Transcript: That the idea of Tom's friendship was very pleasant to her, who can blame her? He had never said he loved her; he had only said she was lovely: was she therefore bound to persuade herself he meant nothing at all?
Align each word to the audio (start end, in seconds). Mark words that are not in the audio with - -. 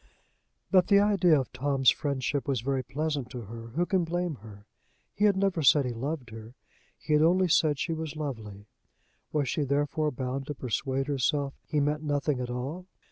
That 0.71 0.87
the 0.87 0.99
idea 0.99 1.39
of 1.39 1.53
Tom's 1.53 1.91
friendship 1.91 2.47
was 2.47 2.61
very 2.61 2.81
pleasant 2.81 3.29
to 3.29 3.41
her, 3.41 3.67
who 3.75 3.85
can 3.85 4.03
blame 4.03 4.37
her? 4.37 4.65
He 5.13 5.25
had 5.25 5.37
never 5.37 5.61
said 5.61 5.85
he 5.85 5.93
loved 5.93 6.31
her; 6.31 6.55
he 6.97 7.13
had 7.13 7.21
only 7.21 7.47
said 7.47 7.77
she 7.77 7.93
was 7.93 8.15
lovely: 8.15 8.65
was 9.31 9.47
she 9.47 9.63
therefore 9.63 10.09
bound 10.09 10.47
to 10.47 10.55
persuade 10.55 11.05
herself 11.05 11.53
he 11.67 11.79
meant 11.79 12.01
nothing 12.01 12.39
at 12.39 12.49
all? 12.49 12.87